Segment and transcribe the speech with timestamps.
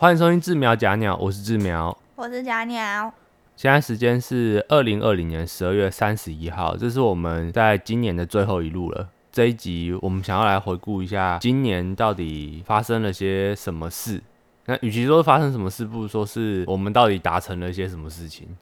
[0.00, 1.98] 欢迎收听智苗假鸟，我是智苗。
[2.14, 3.12] 我是假鸟，
[3.56, 9.08] 现在时间是二零二零年十二月三十一号，这是我们在今年的最后一路了。
[9.32, 14.22] 这一集我们想要来回顾一下今年到底发生了些什么事。
[14.66, 18.56] 那与其说发生什么事，不如说是我们到底达成了些什么事情。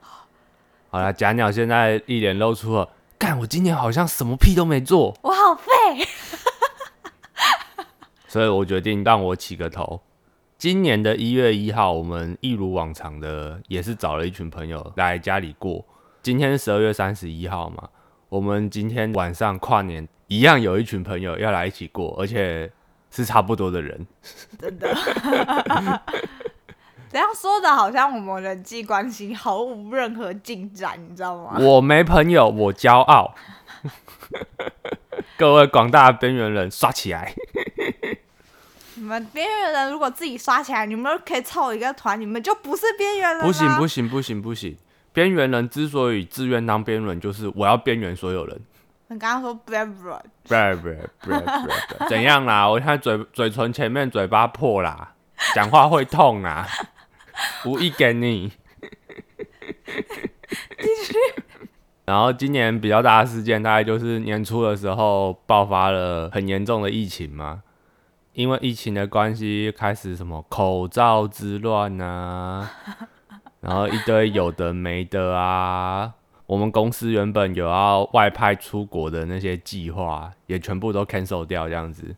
[0.00, 6.06] 好了，假鸟现在一脸露出了，干我今年好像什么屁都没做，我好废。
[8.28, 10.00] 所以我决定让我起个头。
[10.60, 15.82] 今年的一月一号，我们一如往常的，也是找了一群朋友来家里过。
[16.20, 17.88] 今天是十二月三十一号嘛，
[18.28, 22.70] 我们今天晚上跨年一样有一群朋友要来一起过，而且
[23.10, 24.06] 是差不多的人。
[24.58, 24.94] 真的，
[27.08, 31.56] 这样说的好像我们人际关系毫无任何进展，你知道吗？
[31.58, 33.34] 我没朋友，我骄傲。
[35.38, 37.34] 各位广大边缘人，刷起来！
[39.00, 43.46] 你们边缘人如果自己刷起来，你们可以凑一个团，你们就不是边缘人。
[43.46, 44.76] 不行不行不行不行！
[45.14, 48.60] 边缘人之所以自愿当边缘人，就是我要边缘所有人。
[49.08, 49.58] 你刚刚说
[52.08, 52.68] 怎样啦？
[52.68, 55.14] 我现在嘴嘴唇前面嘴巴破啦，
[55.54, 56.68] 讲话会痛啊！
[57.64, 58.52] 无意给你。
[60.78, 61.14] 继续。
[62.04, 67.62] 然后今年比较大的事件，大概就是年初的时候爆发了很严重的疫情嘛。
[68.40, 72.70] 因为疫情的关系，开始什么口罩之乱啊，
[73.60, 76.14] 然后一堆有的没的啊。
[76.46, 82.16] 我们公司原本有要外派出国的那些计划，也全部都 cancel 掉，这样子。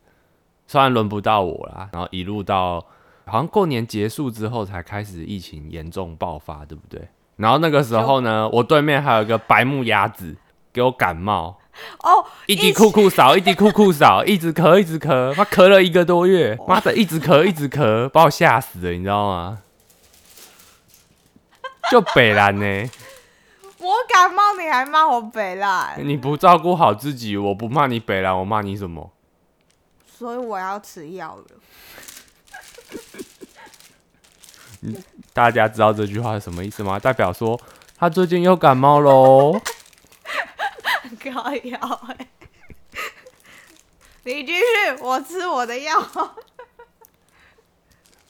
[0.69, 2.79] 虽然轮不到我啦，然后一路到
[3.27, 7.09] 好像过年结束之后，才开始疫情严重爆发，对不对？
[7.35, 10.37] 然后那个时候呢，我对面还有一个白木鸭子，
[10.73, 11.59] 给我感冒。
[12.03, 19.63] 哦，一滴酷酷少，一滴酷酷少，一直咳，一直咳，他咳了一个多月，妈的，一直咳，一直咳，把我吓死了，你知道吗？
[21.91, 22.91] 就北兰呢，
[23.79, 25.97] 我感冒你还骂我北兰？
[26.07, 29.11] 你不照顾好自己，我不骂你北兰，我骂你什么？
[30.19, 31.45] 所以我要吃药了。
[35.33, 36.99] 大家知道这句话是什么意思吗？
[36.99, 37.59] 代表说
[37.97, 39.61] 他最近又感冒喽。
[41.25, 41.79] 膏药
[42.09, 42.29] 哎，
[44.25, 44.63] 你继续，
[45.01, 46.01] 我吃我的药。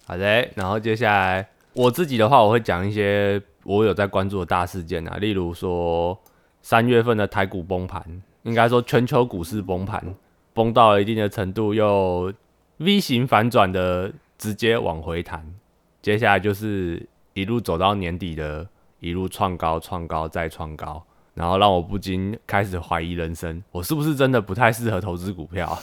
[0.04, 6.18] 好的，然后接下来我自己的话，我会讲一些我有在关注的大事件啊，例如说
[6.60, 10.14] 三月份的台股崩盘，应该说全球股市崩盘，
[10.52, 12.32] 崩到了一定的程度，又
[12.78, 15.54] V 型反转的直接往回弹，
[16.02, 21.04] 接下来就是一路走到年底的一路创高、创高再创高。
[21.34, 25.78] 然后让我不禁开始怀疑人生，我是不是真的不太适合投资股票？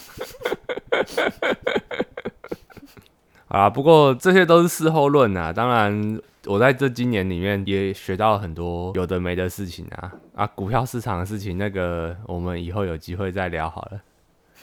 [3.48, 5.52] 啊，不过这些都是事后论啊。
[5.52, 10.14] 当然，我在这今年里面也学到了很多有的没的事情啊。
[10.36, 14.02] 啊，股票市场的事情，那个我们以后有机会再聊好了。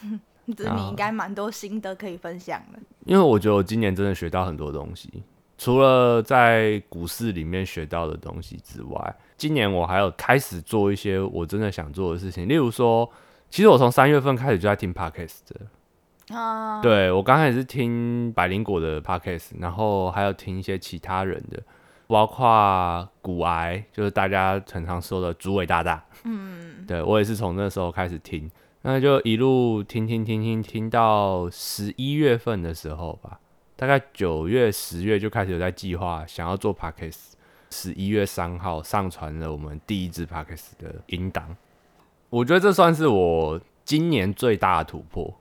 [0.56, 2.78] 这你应该蛮多心得可以分享的。
[3.04, 5.24] 因为我觉得我今年真的学到很多东西，
[5.58, 9.16] 除了在股市里面学到的东西之外。
[9.36, 13.10] 今年我还有开始做一些我真的想做的事情，例如说，
[13.50, 15.40] 其实我从三月份开始就在听 podcast
[16.34, 21.62] 啊，对我刚开始是听百灵果的 podcast，然后还有听一些其他人的，
[22.06, 28.50] 包括骨癌，就是大家常常说的主伟大大，嗯，对我也是从那时候开始听，
[28.82, 33.38] 那就一路听听听听听到十一月份的时候吧，
[33.76, 37.35] 大概九月十月就开始有在计划想要做 podcast。
[37.70, 41.56] 十一月三号上传了我们第一支 podcast 的音档，
[42.30, 45.34] 我觉得这算是我今年最大的突破。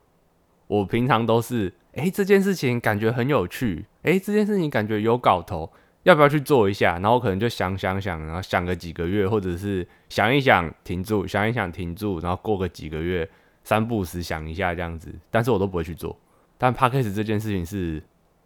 [0.68, 5.72] 我平常都是，哎，这件事情感觉很有趣，哎，这件事情感觉有搞头，
[6.03, 6.97] 要不要去做一下？
[7.00, 13.30] 然后可能就想想想，然后想个几个月，或者是想一想停住，想一想停住，然后过个几个月，
[13.63, 16.18] 三不时想一下这样子，但是我都不会去做。
[16.57, 18.02] 但 podcast 这件事情是。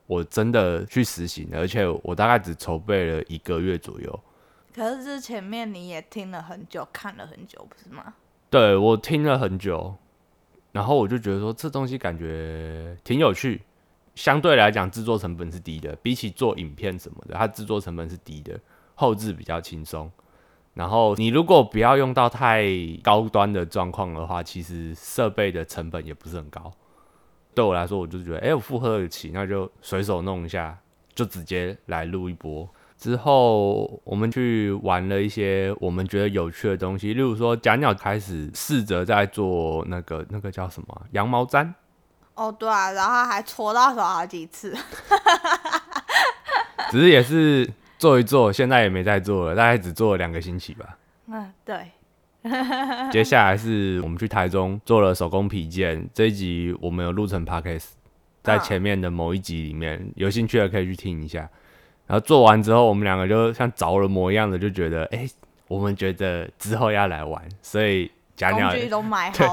[0.09, 4.19] 我真的去实行，而且我大概只筹备了一个月左右。
[4.73, 8.15] 可是这前面你也听了很久，看了很久，不是吗？
[8.49, 9.95] 对，我听了很久，
[10.71, 13.61] 然后我就觉得说这东西感觉挺有趣，
[14.15, 18.59] 相对来讲制作成本是低的，比起做影片什么的，它制作成本是低的，
[18.95, 20.11] 后置比较轻松。
[20.73, 22.65] 然后你如果不要用到太
[23.03, 26.73] 高端的状况的话，其实设备的成本也不是很高。
[27.55, 30.77] 对我来说，我就觉得，哎，我负荷得起，那就随手弄一下，
[31.13, 32.67] 就直接来录一波。
[32.97, 41.73] 之后，我们去玩了一些我们觉得有趣的东西，例如说，假鸟开始试着在做那个那个叫什么羊毛毡。
[42.35, 44.75] 哦，对啊，然后还搓到手好几次。
[46.91, 50.97] 只是也是做一做，现在也没在做了，大概只做了两个星期吧。
[51.27, 51.91] 嗯，对，
[53.11, 57.89] 接下来是我们去台中做了手工皮件，这一集我们有录成 podcast，
[58.41, 61.49] 在前面的某一集里面，有兴趣的可以去听一下。
[62.07, 65.27] 然后做完之后，我们两个就像着了魔一样的，就觉得，哎、
[65.67, 68.73] 我们觉得之后要来玩，所以假鸟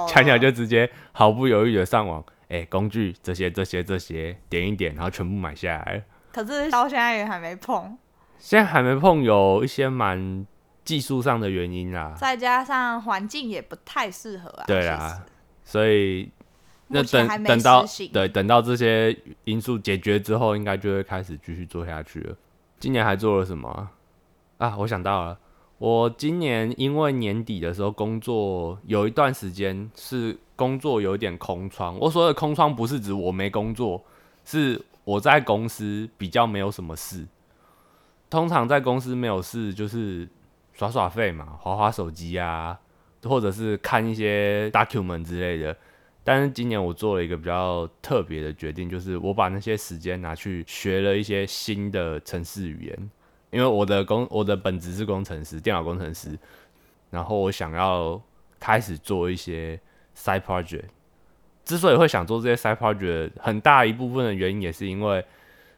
[0.06, 6.02] 假 鸟就直接毫不犹豫的上网，哎、工具这些这些这些点一点，然后全部买下来。
[6.32, 7.98] 可是到现在也还没碰，
[8.38, 10.46] 现在还没碰，有一些蛮
[10.86, 14.64] 技术上的原因啦，再加上环境也不太适合啊。
[14.66, 15.26] 对啊，
[15.64, 16.30] 所以
[16.86, 22.36] 那等等到对等到这些因素解决之后，应该就会开始继续做下去了。
[22.78, 23.90] 今年还做了什么啊？
[24.58, 25.36] 啊我想到了，
[25.78, 31.98] 我今年因为年底的时候工作有一段时间是工作有一点空窗。
[31.98, 34.00] 我所谓的空窗不是指我没工作，
[34.44, 37.26] 是我在公司比较没有什么事。
[38.30, 40.28] 通常在公司没有事就是
[40.76, 42.78] 耍耍废嘛，划划手机啊，
[43.24, 45.76] 或者是看一些 document 之类的。
[46.22, 53.10] 但是今年我做了一个比较特别的决定，就是我把那些时间拿去学了一些新的程式语言，
[53.50, 56.38] 因为我的工我的本职是工程师，电脑工程师，
[57.10, 58.20] 然后我想要
[58.58, 59.80] 开始做一些
[60.16, 60.86] side project。
[61.64, 65.24] 之所以会想做这些 side project，很大一部分的原因也是因为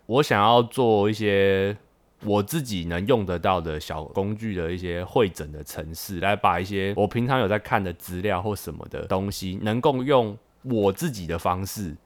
[0.06, 1.76] 我想要做一些
[2.22, 11.96] 我自己能用得到的小工具的一些会诊的程式，来把一些我平常有在看的资料或什么的东西，能够用我自己的方式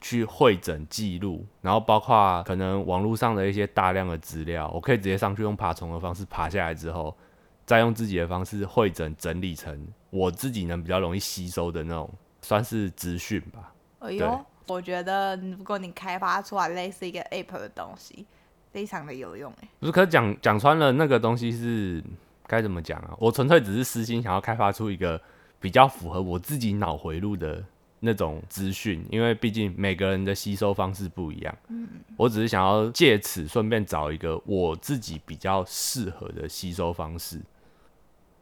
[0.00, 7.16] 去会诊记录，然后包括可能网络上的一些大量的资料，我可以直接上去用爬虫的方式爬下来之后，
[7.64, 12.10] 再用自己的方式会诊整理成我自己能比较容易吸收的那种，
[12.42, 13.72] 算是资讯吧。
[14.00, 18.26] 哎呦，我觉得如果你开发出来类似一个 app 的东西，
[18.72, 19.68] 非常的有用哎。
[19.80, 22.02] 不是，可是讲讲穿了，那个东西是
[22.46, 23.14] 该怎么讲啊？
[23.18, 25.20] 我纯粹只是私心想要开发出一个
[25.60, 27.64] 比较符合我自己脑回路的
[28.00, 31.54] 那种资讯，因为毕竟每个人的吸收方式不一样。
[31.68, 31.86] 嗯，
[32.16, 37.40] 我只是想要借此顺便找一个我自己比较适合的吸收方式。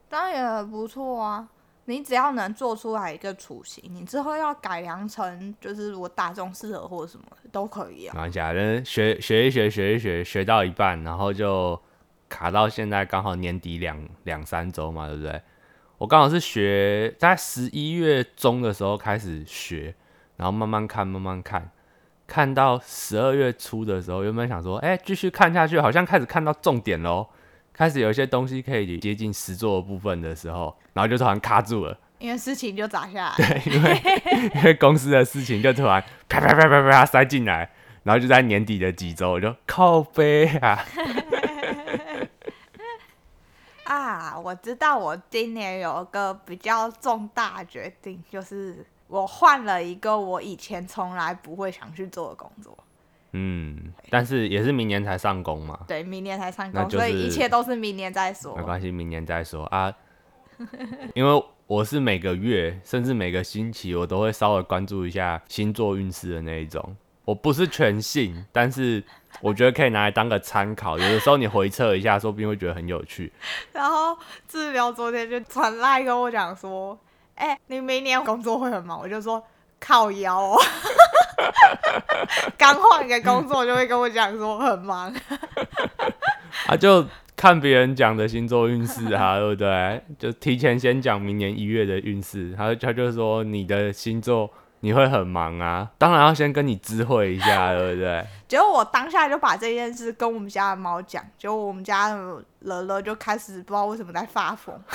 [0.09, 1.49] 当然也很不错啊。
[1.89, 8.13] 你只要能做出来一个雏形，你之后要改良成就是如果大众适合或者什么都可以啊。
[8.15, 11.81] 马来西亚人学学一学学一学学到一半，然后就
[12.29, 15.41] 卡到现在刚好年底两两三周嘛，对不对？
[15.97, 19.95] 我刚好是学在十一月中的时候开始学，
[20.37, 21.71] 然后慢慢看慢慢看，
[22.27, 27.27] 看到十二月初的时候，原本想说，哎、继续看下去，好像开始看到重点喽，
[27.79, 31.97] 开始有一些东西可以接近实作的部分的时候，然后就突然卡住了。
[32.19, 34.03] 因为事情就砸下来，对，因为
[34.57, 37.71] 因为公司的事情就突然啪啪啪啪啪啪塞进来，
[38.03, 40.85] 然后就在年底的几周，我就靠背啊，
[43.87, 52.77] 啊，我知道我今年有一个比较重大的决定，就是我换了一个我以前从来不会想去做的工作。
[53.33, 58.63] 嗯，但是也是明年才上工嘛，对，明年才上工，就是所以一切都是明年再说没。
[58.63, 59.93] 关系，明年再说啊。
[61.15, 66.97] 因为我是每个月甚至每个星期，我都会稍微关注一下星座运势的那一种。
[67.25, 69.05] 我不是全信，但是
[69.43, 70.99] 我觉得可以拿来当个参考。
[70.99, 73.31] 有的时候你回测一下，说不定会觉得很有趣。
[73.73, 74.17] 然后
[74.49, 76.99] 治疗昨天就传来跟我讲说
[77.37, 79.45] ：“哎、你明年工作会很忙。”我就说
[79.79, 80.59] ：“靠腰哦。”
[82.59, 85.13] 刚换一个工作就会跟我讲说很忙，
[86.67, 87.05] 啊，就
[87.37, 90.03] 看别人讲的星座运势啊，对不对？
[90.19, 98.27] 就提前先讲明年一月的运势，他他就说你的星座你会很忙啊，当然要先跟你知会一下，对不对？
[98.49, 104.75] 结果我当下就把这件事跟我们家的猫讲，结果我们家的乐乐就开始不知道为什么在发疯，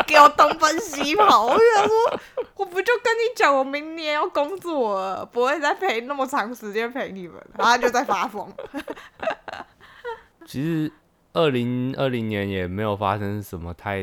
[0.06, 1.46] 给我东奔西跑。
[1.46, 2.20] 我就想说，
[2.56, 8.52] 我不就跟你讲，我明年要工作了，不会再陪那么长时间陪你们，然后就在发疯。
[10.46, 10.92] 其实
[11.32, 14.02] 二零二零年也没有发生什么太，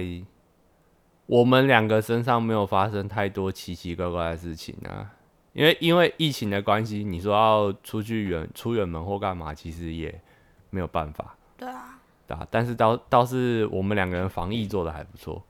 [1.28, 5.12] 我们两个身上没有发生太多奇奇怪怪的事情啊。
[5.54, 10.22] 因为因为疫情的关系，你说要出去远出远门或干嘛，其实也
[10.70, 12.48] 没有办法，对啊，对啊。
[12.50, 15.44] 但是倒倒是我们两个人防疫做的还不错，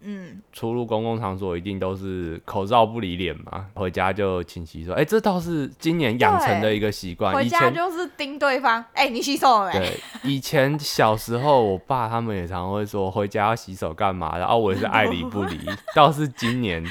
[0.00, 4.92] 嗯，出入公共场所一定都是口罩不离脸嘛，回家就勤洗手。
[4.92, 7.34] 哎、这倒是今年养成的一个习惯。
[7.34, 9.78] 回家就是盯对方，哎、你洗手了没？
[9.80, 15.58] 对，以前小时候，我爸他们也常会说回家要洗手干嘛，然后我也是爱理不理。
[15.94, 16.84] 倒是今年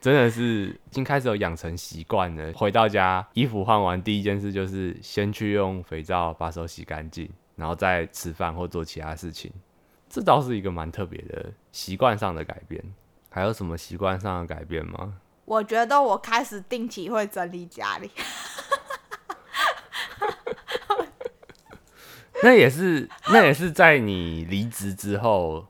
[0.00, 2.52] 真的是已经开始有养成习惯了。
[2.54, 9.52] 回到家，衣服换完，第一件事就是先去用肥皂把手洗干净，然后再吃饭或做其他事情。
[10.10, 12.84] 这倒是一个蛮特别的习惯上的改变。
[13.32, 15.14] 还有什么习惯上的改变吗？
[15.44, 18.10] 我觉得我开始定期会整理家里，
[22.42, 25.64] 那也是，那也是在你离职之后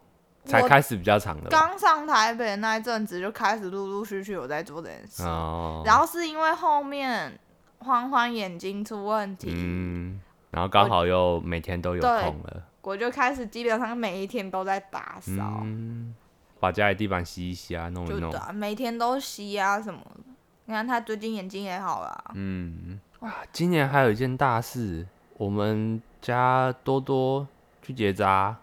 [0.44, 1.50] 才我开始比较长的吧。
[1.50, 7.38] 刚上台北那一阵子就开始陆陆续续有在做这件事，哦，然后是因为后面
[7.80, 10.18] 欢欢眼睛出问题，嗯，
[10.50, 16.14] 然后刚好又每天都有空了，我就开始基本上每一天都在打扫，嗯，
[16.58, 18.32] 把家里地板洗一洗啊，弄一弄。
[18.54, 20.25] 每天都洗啊什么的。
[20.66, 25.06] 你看他最近眼睛也好了，嗯，哇，今年还有一件大事，
[25.37, 27.46] 我们家多多
[27.82, 28.56] 去结扎。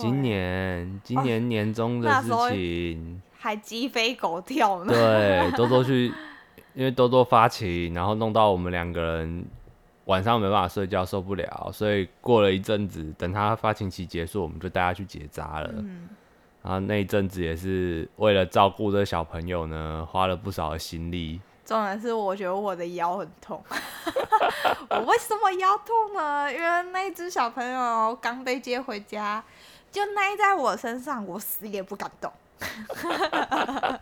[0.00, 6.12] 今年今年年终的事那时候情，还鸡飞狗跳呢，对，多多去，
[6.74, 9.44] 因为多多发情，然后弄到我们两个人
[10.06, 15.70] 晚上没办法睡觉，受不了，所以过了一阵子，等他发情期结束，我们就带他去结扎了。
[15.76, 16.08] 嗯，
[16.62, 21.40] 然后那一阵子也是为了照顾这小朋友呢，花了不少的心力。
[21.64, 23.62] 重点是我觉得我的腰很痛，
[24.90, 26.52] 我为什么腰痛呢？
[26.52, 29.42] 因为那一只小朋友刚被接回家，
[29.90, 32.32] 就赖在我身上，我死也不敢动。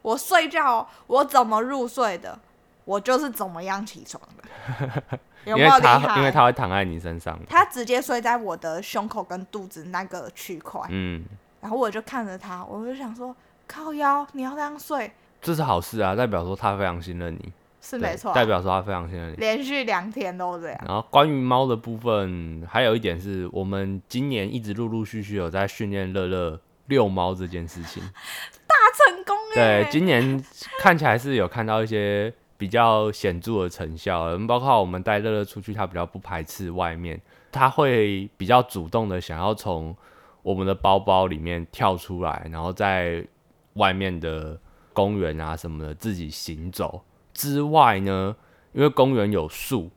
[0.00, 2.38] 我睡觉，我怎么入睡的，
[2.84, 6.18] 我就是怎么样起床的， 有没有厉因为他害？
[6.18, 11.24] 因为他会躺在你身上，他直接睡在我的胸口跟肚子那个区块，嗯，
[11.60, 13.34] 然后我就看着他，我就想说，
[13.66, 15.10] 靠腰，你要这样睡
[15.40, 19.36] 这是好事啊，代表说他非常信任你，对是没错啊，代表说他非常信任你。
[19.36, 20.78] 连续两天都这样。
[20.86, 28.02] 然后关于猫的部分，还有一点是我们今年一直陆陆续续有在训练乐乐遛猫这件事情。
[28.66, 28.74] 大
[29.06, 29.82] 成功哎！
[29.84, 30.42] 对，今年
[30.80, 37.20] 看起来是有看到一些比较显著的成效，包括我们带乐乐出去，他比较不排斥外面，
[37.50, 39.96] 他会比较主动的想要从
[40.42, 43.26] 我们的包包里面跳出来，然后在
[43.74, 44.58] 外面的
[44.92, 47.04] 公园啊什么的自己行走。
[47.32, 48.36] 之外呢，
[48.72, 49.90] 因为公园有树，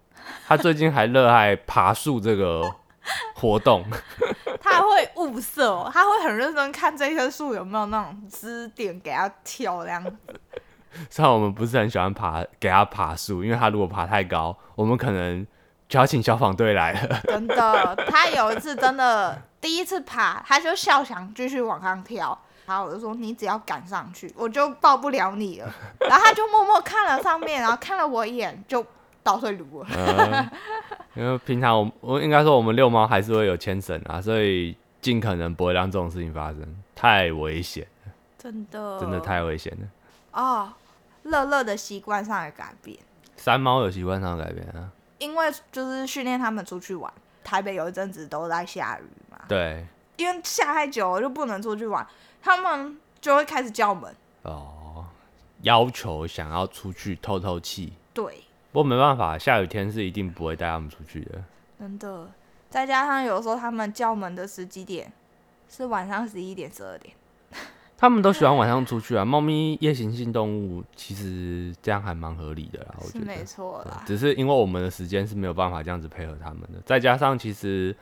[0.48, 2.64] 他最近还热爱爬树这个
[3.36, 3.86] 活动。
[4.60, 10.12] 他会物色，他会很认真看这棵树有没有那种支点给他跳这样子。
[11.10, 15.46] 虽然我们不是很喜欢爬，给他爬树，因为他如果爬太高，我们可能
[15.88, 17.20] 就要请消防队来了。
[17.28, 25.74] 真的，他有一次真的第一次爬，他就笑想继续往上跳，然后我就说你只要赶上去，我就抱不了你了。
[26.00, 28.86] 然后他就默默看了上面，然后看了我一眼，就
[29.24, 29.90] 倒退路了。
[29.94, 30.52] 呃，
[31.16, 36.64] 因为平常我我应该说我们遛猫还是会有牵绳啊，所以尽可能不会让这种事情发生，
[36.96, 37.86] 太危险，
[38.38, 39.88] 真的，真的太危险了。
[40.34, 40.70] 哦，
[41.28, 42.98] 乐乐的习惯上的改变。
[43.38, 47.12] 山猫有习惯上的改变啊，因为就是训练他们出去玩，
[47.44, 49.86] 台北有一阵子都在下雨嘛，对
[50.18, 52.06] 因为下太久了就不能出去玩，
[52.42, 54.14] 他们就会开始叫门。
[54.42, 55.06] 哦，
[55.62, 61.44] 要求想要出去透透气，对，不过没办法，下雨天是一定不会带他们出去的。
[61.80, 62.28] 真的。
[62.70, 65.10] 再加上有时候他们叫门的时机点
[65.70, 67.16] 是晚上十一点、十二点，
[67.98, 73.44] 他们都喜欢晚上出去啊，猫咪夜行性动物，其实这样还蛮合理的啦，我觉得是没。
[73.44, 74.04] 错啦。
[74.06, 77.96] 只是因为我们的时间是没有办法这样子配合他们的，再加上其实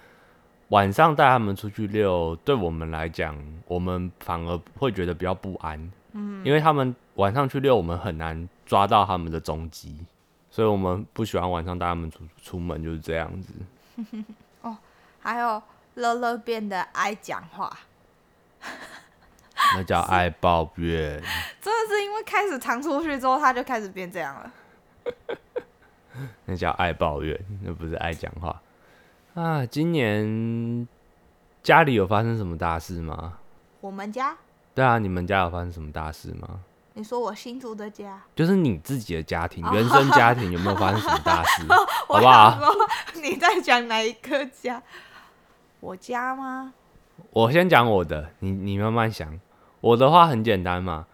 [0.69, 3.37] 晚上带他们出去遛，对我们来讲，
[3.67, 9.97] 我们反而会觉得比较不安，嗯，因为他们晚上去遛，我们很难抓到他们的踪迹，
[10.51, 13.53] 所以我们不喜欢晚上带他们出出门，就是这样子。
[14.61, 14.77] 哦
[15.21, 15.61] 还有
[15.95, 17.71] 乐乐变得爱讲话，
[19.74, 21.22] 那叫爱抱怨，
[21.62, 24.51] 真的是因为开始常出去之后，他就开始变这样了。
[26.45, 28.62] 那叫爱抱怨，那不是爱讲话
[29.34, 29.65] 啊。
[29.65, 30.88] 今年
[31.62, 33.39] 家里有发生什么大事吗？
[33.81, 34.38] 我们家，
[34.74, 36.62] 对啊，你们家有发生什么大事吗？
[36.93, 41.65] 你说我新竹的家，就是你自己的家庭，原生家庭有没有发生什么大事？
[42.07, 42.57] 好不好
[43.15, 44.81] 你在讲哪一个家？
[45.81, 46.74] 我家吗？
[47.31, 49.38] 我先讲我的，你你慢慢想。
[49.85, 51.05] 我的话很简单嘛，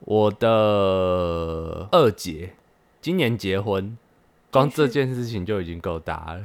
[0.00, 2.52] 我的二姐
[3.00, 3.96] 今年结婚，
[4.50, 6.44] 光这件事情就已经够大了。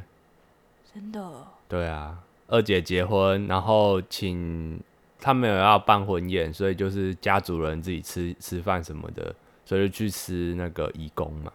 [0.94, 1.22] 真的，
[1.68, 4.80] 对啊，二姐结婚，然后请
[5.20, 9.36] 他们有要办婚宴，所以就是家族人自己吃吃饭什么的，
[9.66, 11.52] 所以就去吃那个义工嘛。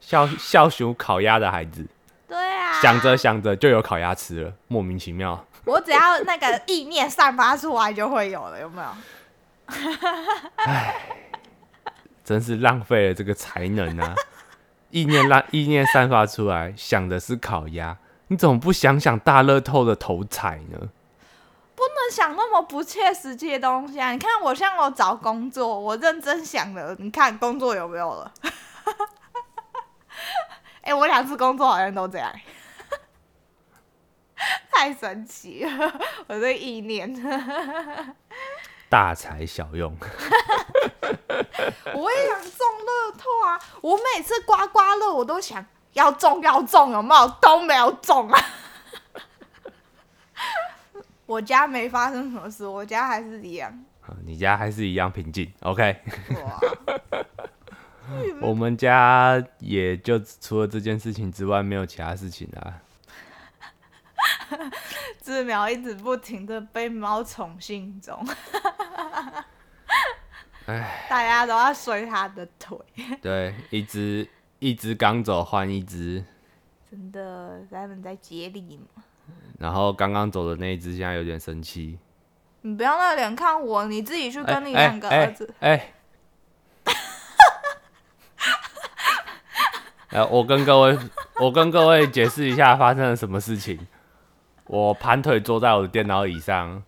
[0.00, 1.84] 孝孝熊烤鸭的孩子，
[2.28, 5.44] 对啊，想着想着就有烤鸭吃了，莫名其妙。
[5.64, 8.88] 我只要那个意念散发出来就会有了，有没有？
[10.64, 10.94] 哎
[12.24, 14.14] 真是浪费了这个才能啊！
[14.90, 17.96] 意念让意念散发出来，想的是烤鸭，
[18.28, 20.88] 你怎么不想想大乐透的头彩呢？
[21.74, 24.12] 不能想那么不切实际的东西啊！
[24.12, 28.32] 你看我像我找工作，我认真想了，你看工作有没有了？
[30.82, 32.30] 哎、我两次工作好像都这样，
[34.70, 36.00] 太神奇了！
[36.26, 37.14] 我这意念，
[38.88, 39.94] 大材小用，
[41.94, 43.60] 我也想中乐透啊！
[43.82, 47.28] 我每次刮刮乐，我都想要中要中，有没有？
[47.40, 48.40] 都没有中啊！
[51.26, 53.70] 我家没发生什么事，我家还是一样。
[54.00, 55.52] 啊你家还是一样平静。
[55.60, 56.00] OK，
[58.40, 62.80] 我们家也就除了这件事情之外，没有其他事情啊。
[65.22, 68.26] 志苗一直不停的被猫宠幸中，
[70.68, 72.76] 唉，大家都要摔他的腿，
[73.22, 76.22] 对，一只一只刚走换一只，
[76.90, 79.02] 真的，他们在接力嘛。
[79.58, 81.98] 然后刚刚走的那一只现在有点生气。
[82.60, 85.54] 你不要那脸看我，你自己去跟你哎两个哎儿子。
[85.60, 85.94] 哎，
[90.10, 90.98] 哎 我跟各位，
[91.40, 93.88] 我跟各位解释一下发生了什么事情。
[94.66, 96.82] 我盘腿坐在我的电脑椅上，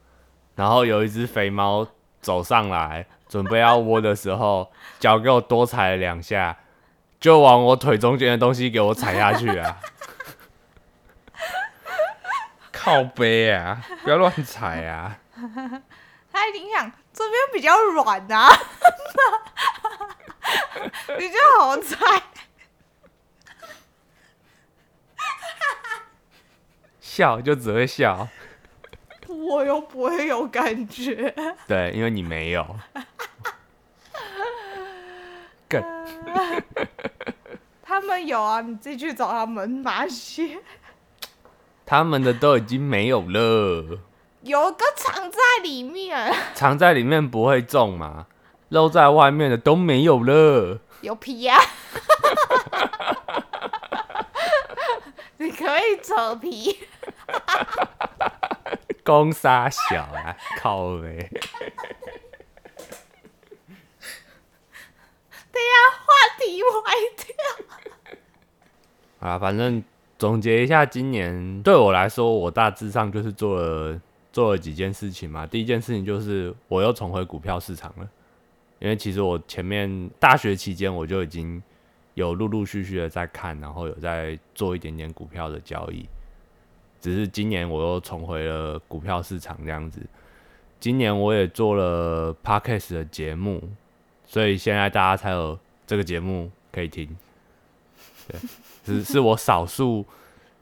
[0.55, 1.89] 然后有一只肥猫
[2.21, 6.59] 走上来，准备要窝的时候，脚给我多踩了两下，
[7.21, 9.79] 就往我腿中间的东西给我踩下去啊！
[12.73, 15.17] 靠背啊，不要乱踩啊！
[16.33, 18.49] 他一定想这边比较软啊，
[21.17, 22.23] 比较好踩。
[27.01, 28.29] 笑就只会笑，
[29.29, 31.33] 我又不会有感觉。
[31.69, 32.77] 对，因为你没有。
[37.83, 40.61] 他们有啊，你自己去找他们哪些？
[41.85, 43.99] 他们的都已经没有了，
[44.43, 48.27] 有个藏在里面，藏在里面不会中嘛，
[48.69, 50.81] 露在外面的都没有了。
[51.01, 51.59] 有皮呀、
[55.39, 56.79] 你可以扯皮。
[59.03, 61.29] 公杀小啊，靠呗。
[65.50, 66.05] 等一下话
[66.39, 66.69] 题歪
[67.17, 67.27] 掉。
[69.29, 69.83] 啊，反正
[70.19, 74.01] 总结一下，今年对我来说，我大致上就是做了
[74.33, 75.47] 做了几件事情嘛。
[75.47, 78.09] 第一件事情就是我又重回股票市场了，
[78.79, 81.63] 因为其实我前面大学期间我就已经
[82.15, 86.09] 有陆陆续续的在看，然后有在做一点点股票的交易。
[87.01, 90.01] 只是今年我又重回了股票市场这样子。
[90.79, 93.63] 今年我也做了 podcast 的节目，
[94.31, 97.17] 所以现在大家才有这个节目可以听。
[98.29, 98.39] 对，
[98.87, 100.07] 是是我少数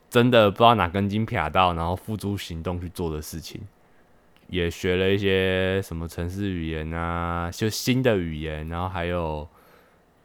[0.08, 3.60] 真的不知道哪根筋撇到，然后付诸行动去做的事情。
[4.48, 9.46] 也学了一些什么城市语言啊，就新的语言，然后还有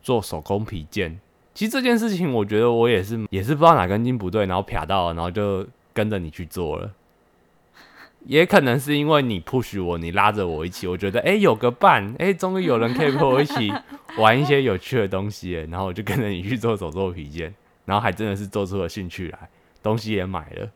[0.01, 1.19] 做手工皮件。
[1.53, 6.89] 其实这件事情，我觉得我也是也是不知道哪根筋不对，然后撇到了，然后就跟着你去做了。
[8.25, 13.71] 也可能是因为你 push 我，你拉着我一起，我觉得哎、诶有个伴，哎、终于有人 可以陪我一起
[14.17, 17.53] 玩一些有趣的东西耶，然后我就跟着你去做手做皮件，
[17.85, 19.49] 然后还真的是做出了兴趣来，
[19.81, 20.69] 东西也买了，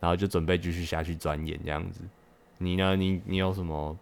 [0.00, 2.00] 然后就准备继续下去钻研这样子。
[2.58, 2.96] 你呢？
[2.96, 3.96] 你你有什么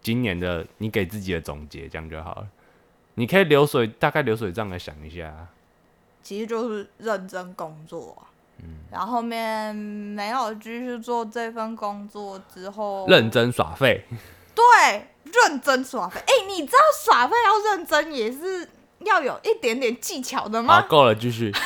[0.00, 1.88] 今年的你给自己的总结？
[1.88, 2.48] 这样就好了。
[3.14, 5.46] 你可以流水大概流水账来想一下。
[6.22, 8.31] 其实就是认真工作啊、
[8.90, 14.04] 然后后面没有继续做这份工作之后，认真耍废，
[14.54, 14.64] 对
[15.24, 16.20] 认真耍废。
[16.20, 18.68] 哎、你知道耍废要认真也是
[19.00, 20.82] 要有一点点技巧的好，吗？
[20.82, 21.50] 够了，继续。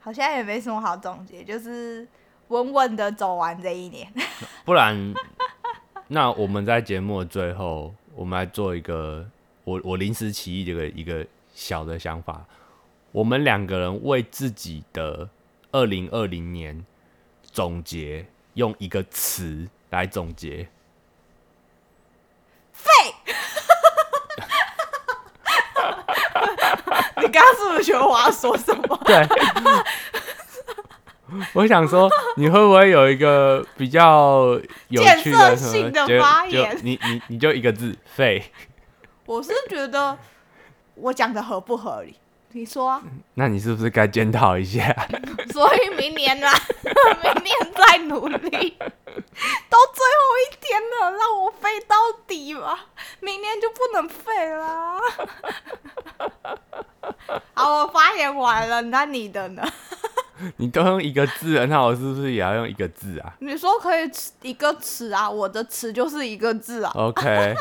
[0.00, 2.06] 好像也没什么好总结，就是
[2.48, 4.06] 稳稳的走完这一年。
[4.66, 5.14] 不然，
[6.08, 9.26] 那我们在节目的最后，我们来做一个
[9.64, 12.44] 我我临时起意的一个一个小的想法。
[13.14, 15.28] 我们两个人为自己的
[15.70, 16.84] 二零二零年
[17.44, 20.68] 总结，用一个词来总结。
[22.72, 22.90] 废
[27.22, 29.00] 你刚刚是不是觉得我要说什么？
[29.06, 29.24] 对，
[31.54, 38.50] 我想说，你会不会有一个比较有趣的什么建设性的发言就你你你就一个字废。
[39.26, 40.18] 我是觉得
[40.96, 42.16] 我讲的合不合理？
[42.56, 43.02] 你说啊。
[43.34, 44.94] 那你是不是该检讨一下？
[45.52, 46.52] 所以明年啦，
[47.22, 48.38] 明年再努力。
[48.38, 51.96] 都最后一天了，让我废到
[52.28, 52.86] 底吧，
[53.20, 55.00] 明年就不能废啦。
[57.54, 59.62] 好，我发言完了，那你的呢？
[60.56, 64.08] 你都用一个字了，那我是不是也要用一个字啊你说可以
[64.42, 66.92] 一个词啊，我的词就是一个字啊。
[66.94, 67.54] ？OK，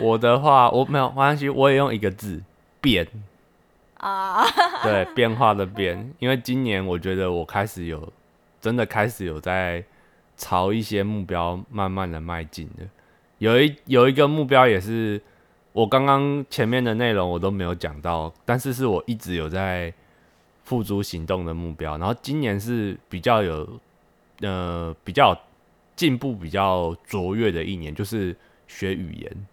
[0.00, 2.42] 我的话我没有没关系，我也用一个字
[2.80, 3.06] 变。
[3.98, 4.44] 啊，
[4.82, 8.12] 对，变化的变，因为今年我觉得我开始有
[8.60, 9.84] 真的开始有在
[10.36, 12.84] 朝一些目标慢慢的迈进的。
[13.38, 15.20] 有一有一个目标也是
[15.72, 19.92] 我刚刚前面的内容我都没有讲到，但是是我一直有在
[20.64, 21.96] 付诸行动的目标。
[21.98, 23.80] 然后今年是比较有
[24.40, 25.36] 呃比较
[25.96, 29.46] 进步比较卓越的一年，就是学语言。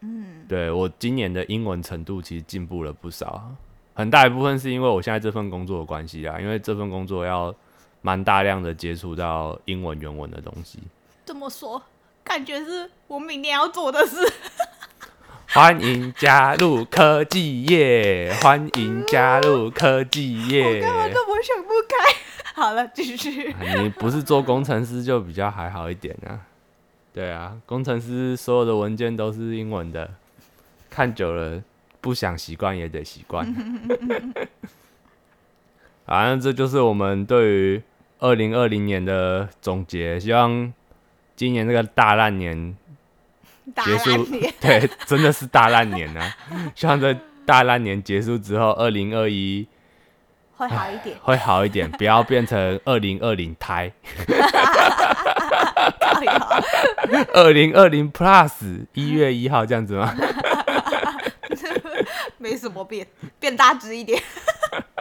[0.00, 3.48] 嗯，对我今年的英文程度其实进步了不少。
[3.94, 7.54] 很大一部分是因为我现在这份工作的关系啊，因为这份工作要
[8.00, 10.78] 蛮大量的接触到英文原文的东西。
[11.24, 11.82] 这么说，
[12.24, 14.16] 感觉是我明年要做的事。
[15.48, 20.64] 欢迎加入科技业，欢迎加入科技业。
[20.80, 22.16] 我根本就我想不开。
[22.54, 23.52] 好了，继续。
[23.52, 26.40] 啊你不是做工程师就比较还好一点啊。
[27.12, 30.10] 对啊，工程师所有的文件都是英文的，
[30.88, 31.62] 看久了
[32.02, 33.46] 不想习惯也得习惯。
[36.04, 37.82] 反正这就是我们对于
[38.18, 40.70] 二零二零年的总结，希望
[41.34, 42.76] 今年这个大烂年
[43.74, 44.24] 大结束
[44.60, 46.36] 对，真的是大烂年啊！
[46.74, 49.66] 希望这大烂年结束之后，二零二一
[50.56, 51.16] 会好一点。
[51.22, 53.92] 会好一点，不要变成二零二零胎，
[57.32, 60.14] 二零二零 Plus 一月一号这样子吗？
[62.42, 63.06] 没什么变，
[63.38, 64.20] 变大只一点。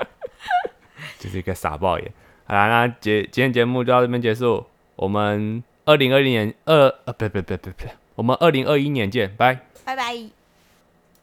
[1.17, 2.13] 就是一个傻爆眼。
[2.45, 9.60] 好啦，那节今天节目就到这边结束，我们二零二零年二呃不不不不不，我们二零二一年见，拜。
[9.84, 10.40] 拜拜。